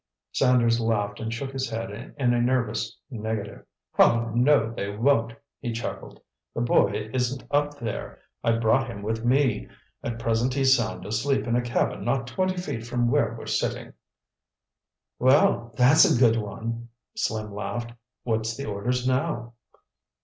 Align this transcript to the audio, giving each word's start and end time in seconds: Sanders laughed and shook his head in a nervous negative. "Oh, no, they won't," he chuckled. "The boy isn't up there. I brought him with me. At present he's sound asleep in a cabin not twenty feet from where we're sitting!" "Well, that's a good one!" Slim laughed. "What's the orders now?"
Sanders 0.31 0.79
laughed 0.79 1.19
and 1.19 1.31
shook 1.31 1.51
his 1.51 1.69
head 1.69 2.15
in 2.17 2.33
a 2.33 2.41
nervous 2.41 2.97
negative. 3.11 3.63
"Oh, 3.99 4.31
no, 4.33 4.73
they 4.73 4.89
won't," 4.89 5.33
he 5.59 5.71
chuckled. 5.73 6.19
"The 6.55 6.61
boy 6.61 7.11
isn't 7.13 7.43
up 7.51 7.77
there. 7.77 8.17
I 8.43 8.53
brought 8.53 8.87
him 8.87 9.03
with 9.03 9.23
me. 9.23 9.67
At 10.03 10.17
present 10.17 10.55
he's 10.55 10.75
sound 10.75 11.05
asleep 11.05 11.45
in 11.45 11.55
a 11.55 11.61
cabin 11.61 12.03
not 12.03 12.25
twenty 12.25 12.57
feet 12.57 12.83
from 12.83 13.11
where 13.11 13.35
we're 13.37 13.45
sitting!" 13.45 13.93
"Well, 15.19 15.71
that's 15.77 16.03
a 16.11 16.17
good 16.17 16.41
one!" 16.41 16.89
Slim 17.15 17.53
laughed. 17.53 17.93
"What's 18.23 18.57
the 18.57 18.65
orders 18.65 19.07
now?" 19.07 19.53